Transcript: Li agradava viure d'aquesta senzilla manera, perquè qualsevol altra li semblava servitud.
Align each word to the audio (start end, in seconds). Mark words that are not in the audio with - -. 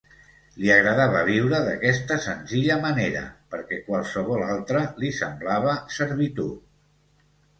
Li 0.61 0.69
agradava 0.75 1.19
viure 1.27 1.57
d'aquesta 1.65 2.15
senzilla 2.27 2.77
manera, 2.85 3.21
perquè 3.55 3.79
qualsevol 3.89 4.43
altra 4.47 4.81
li 5.03 5.13
semblava 5.19 5.75
servitud. 5.97 6.65